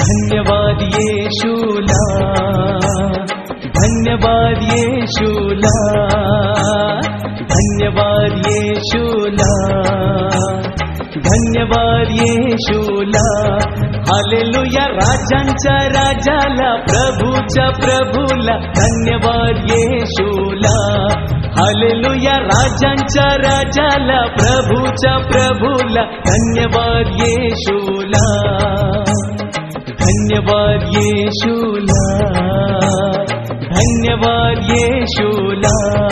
ధన్యవాద 0.00 0.80
యేషూలా 0.96 2.00
ధన్యవాద 3.78 4.60
ధన్యవాద 7.52 8.32
ధన్యవాద 11.28 12.08
యేషూలా 12.20 13.24
hallelujah 14.18 14.86
राजांच्या 14.86 15.86
राजाला 15.86 16.74
प्रभूच्या 16.74 17.70
प्रभूला 17.70 18.56
धन्यवाद 18.56 19.56
येशूला. 19.70 21.06
हालेलुया 21.32 22.38
राजांच्या 22.38 23.36
राजाला 23.36 24.26
प्रभूच्या 24.26 25.18
प्रभूला 25.18 26.02
धन्यवाद 26.02 27.06
येशूला. 27.26 28.52
धन्यवाद 29.88 30.82
येशूला. 30.82 32.28
धन्यवाद 33.62 34.58
येशूला 34.70 36.07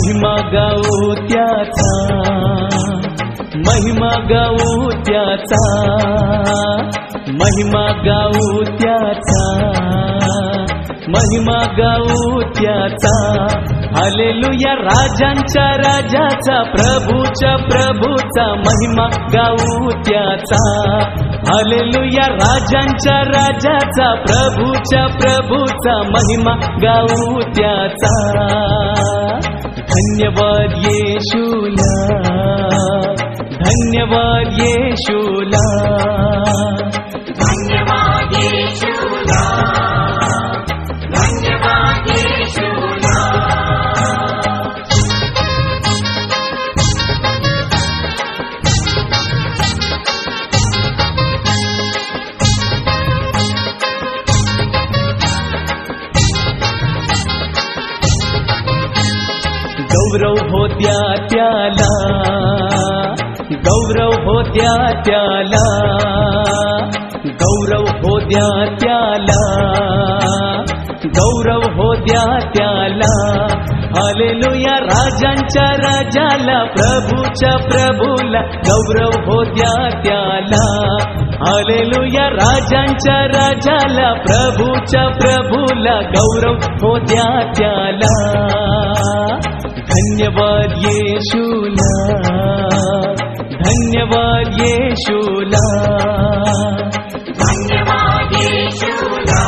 महिमा 0.00 0.36
गाऊ 0.52 1.14
त्याचा 1.14 1.88
महिमा 3.56 4.08
गाऊ 4.30 4.90
त्याचा 4.90 5.60
महिमा 7.28 7.86
गाऊ 8.04 8.62
त्याचा 8.62 9.42
महिमा 11.08 11.58
गाऊ 11.78 12.40
त्याचा. 12.40 13.12
हालेलुया 13.94 14.74
राजांच्या 14.74 15.64
राजाचा 15.64 16.62
प्रभूच्या 16.62 17.56
प्रभूचा 17.56 18.46
महिमा 18.54 19.06
गाऊ 19.34 19.90
त्याचा. 19.90 20.62
हालेलुया 21.48 22.26
राजांच्या 22.26 23.20
राजाचा 23.20 24.14
प्रभूच्या 24.14 25.06
प्रभूचा 25.06 26.02
महिमा 26.02 26.54
गाऊ 26.82 27.40
त्याचा. 27.40 28.14
धन्यवादे 30.20 30.96
शूला 31.28 31.92
धन्यवादे 33.62 34.72
शूला 35.04 35.62
गौरव 60.10 60.32
होत्या 60.32 61.26
त्याला. 61.30 62.12
गौरव 63.50 64.08
होत्या 64.08 64.92
त्याला. 65.06 65.86
गौरव 67.24 67.80
होत्या 67.80 68.64
त्याला. 68.80 69.42
गौरव 71.04 71.82
होत्या 71.82 72.38
त्याला. 72.38 73.46
हालेलुया 73.78 74.76
राजांच्या 74.76 75.64
राजाला 75.64 76.64
प्रभूच्या 76.64 77.56
प्रभूला 77.56 78.40
गौरव 78.40 79.32
होत्या 79.32 79.88
त्याला. 79.88 80.86
हालेलुया 81.32 82.30
राजांच्या 82.30 83.26
राजाला 83.26 84.12
प्रभूच्या 84.12 85.08
प्रभूला 85.08 86.00
गौरव 86.00 86.54
होत्या 86.86 87.52
त्याला 87.58 88.40
धन्यवाद 90.00 90.72
ये 90.82 90.98
शूला 91.28 91.88
धन्यवाद 93.62 94.54
ये 94.60 94.74
शूला 95.00 95.64
धन्यवाद 97.40 98.32
ये 98.36 98.70
शूला 98.78 99.40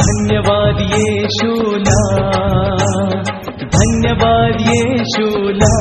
धन्यवाद 0.00 0.80
ये 0.92 1.06
शूला 1.36 2.02
धन्यवाद 3.76 4.60
ये 4.68 4.84
शूला 5.14 5.72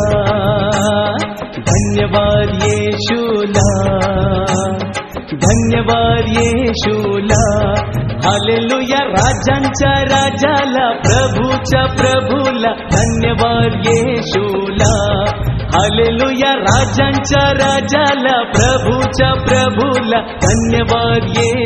धन्यवाद 1.71 2.61
ये 2.63 2.79
शूला 3.05 3.67
धन्यवाद 5.33 6.27
हालेलुया 6.27 6.71
शूला 6.71 7.41
राजाला 8.25 8.99
राजा 9.03 9.59
च 9.59 9.83
राजा 10.11 10.53
ल। 10.63 10.75
प्रभु 11.07 11.51
च 11.57 11.75
प्रभु 11.97 12.37
लन्यवाद 12.59 13.73
ये 13.87 14.21
शूला 14.21 14.93
अलुया 15.83 16.53
प्रभु 18.55 19.01
च 19.03 19.21
प्रभु 19.47 19.87
ल। 19.99 20.21
धन्यवाद 20.45 21.23
ये 21.37 21.65